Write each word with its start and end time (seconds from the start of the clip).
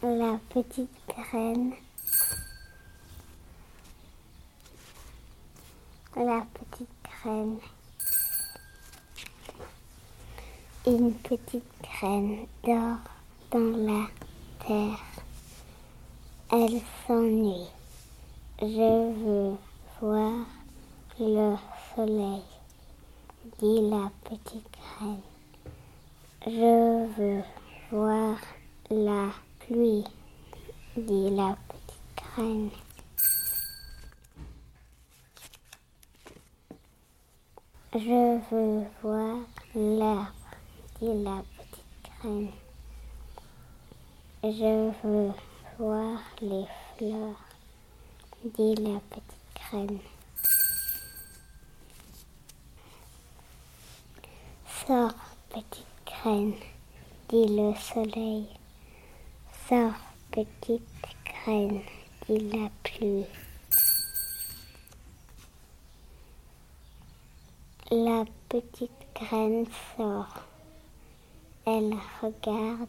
La 0.00 0.38
petite 0.50 0.88
graine. 1.08 1.72
La 6.14 6.46
petite 6.54 6.88
graine. 7.02 7.58
Une 10.86 11.12
petite 11.14 11.64
graine 11.82 12.46
dort 12.62 12.98
dans 13.50 13.76
la 13.76 14.06
terre. 14.64 15.00
Elle 16.52 16.80
s'ennuie. 17.04 17.66
Je 18.62 19.12
veux 19.24 19.56
voir 20.00 20.46
le 21.18 21.56
soleil, 21.96 22.44
dit 23.58 23.90
la 23.90 24.12
petite 24.22 24.68
graine. 24.76 25.22
Je 26.46 27.06
veux 27.16 27.42
voir 27.90 28.38
la 28.90 29.32
pluie, 29.68 30.04
dit 30.96 31.28
la 31.30 31.54
petite 31.68 32.16
graine. 32.16 32.70
Je 37.92 38.40
veux 38.50 38.86
voir 39.02 39.36
l'herbe, 39.74 40.26
dit 41.00 41.22
la 41.22 41.42
petite 41.58 41.84
graine. 42.18 42.50
Je 44.42 44.90
veux 45.02 45.32
voir 45.78 46.18
les 46.40 46.64
fleurs, 46.96 47.44
dit 48.44 48.74
la 48.76 49.00
petite 49.10 49.34
graine. 49.54 49.98
Sors, 54.86 55.14
petite 55.50 55.84
graine, 56.06 56.54
dit 57.28 57.48
le 57.48 57.74
soleil. 57.74 58.57
Sors, 59.68 59.92
petite 60.30 60.82
graine, 61.26 61.82
dit 62.26 62.38
la 62.38 62.70
pluie. 62.82 63.26
La 67.90 68.24
petite 68.48 69.06
graine 69.14 69.66
sort. 69.94 70.46
Elle 71.66 71.94
regarde 72.22 72.88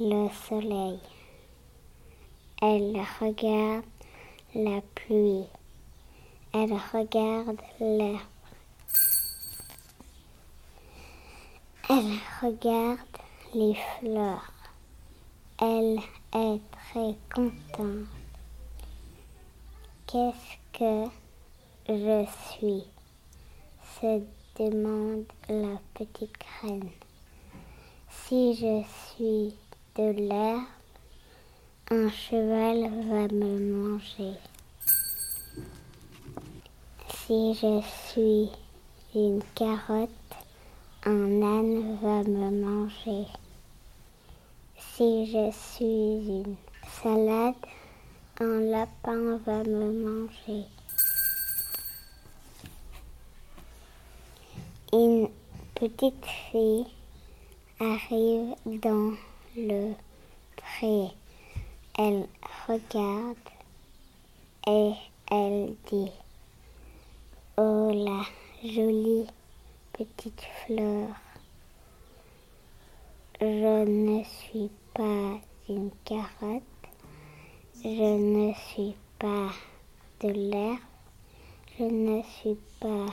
le 0.00 0.28
soleil. 0.48 0.98
Elle 2.62 3.00
regarde 3.20 3.84
la 4.56 4.80
pluie. 4.96 5.46
Elle 6.52 6.74
regarde 6.92 7.60
l'herbe. 7.78 8.18
Elle 11.88 12.18
regarde 12.42 12.98
les 13.54 13.76
fleurs. 14.00 14.57
Elle 15.60 15.98
est 16.34 16.60
très 16.70 17.16
contente. 17.34 18.06
Qu'est-ce 20.06 20.78
que 20.78 21.10
je 21.88 22.26
suis? 22.48 22.84
se 24.00 24.22
demande 24.56 25.24
la 25.48 25.80
petite 25.94 26.36
graine. 26.38 26.90
Si 28.08 28.54
je 28.54 28.84
suis 28.86 29.56
de 29.96 30.12
l'herbe, 30.28 30.62
un 31.90 32.08
cheval 32.08 32.82
va 33.08 33.26
me 33.34 33.58
manger. 33.58 34.34
Si 37.26 37.54
je 37.54 37.80
suis 38.06 38.48
une 39.12 39.42
carotte, 39.56 40.10
un 41.04 41.42
âne 41.42 41.98
va 42.00 42.22
me 42.22 42.50
manger. 42.50 43.26
Si 44.98 45.26
je 45.26 45.52
suis 45.52 46.26
une 46.26 46.56
salade, 47.00 47.54
un 48.40 48.58
lapin 48.62 49.36
va 49.46 49.62
me 49.62 49.92
manger. 49.92 50.64
Une 54.92 55.28
petite 55.76 56.26
fille 56.26 56.84
arrive 57.78 58.56
dans 58.66 59.12
le 59.56 59.92
pré. 60.56 61.12
Elle 61.96 62.26
regarde 62.66 63.36
et 64.66 64.94
elle 65.30 65.76
dit 65.92 66.10
Oh 67.56 67.92
la 67.94 68.24
jolie 68.68 69.28
petite 69.92 70.42
fleur, 70.66 71.06
je 73.40 73.84
ne 73.84 74.24
suis 74.24 74.68
pas 74.94 75.38
une 75.68 75.90
carotte, 76.04 76.62
je 77.84 77.88
ne 77.88 78.52
suis 78.52 78.96
pas 79.16 79.50
de 80.20 80.28
l'herbe, 80.30 80.78
je 81.78 81.84
ne 81.84 82.20
suis 82.22 82.58
pas 82.80 83.06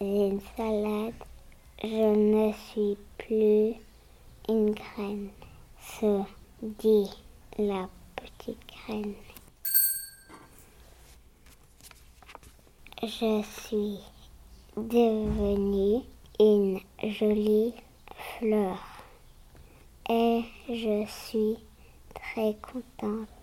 une 0.00 0.40
salade, 0.56 1.14
je 1.82 2.14
ne 2.14 2.52
suis 2.52 2.96
plus 3.18 3.74
une 4.48 4.70
graine, 4.70 5.30
se 5.80 6.22
dit 6.62 7.10
la 7.58 7.88
petite 8.14 8.60
graine. 8.68 9.14
Je 13.02 13.42
suis 13.42 13.98
devenue 14.76 16.04
une 16.38 16.78
jolie 17.02 17.74
fleur 18.38 18.91
et 20.12 20.44
je 20.68 21.06
suis 21.06 21.56
très 22.14 22.54
contente. 22.60 23.41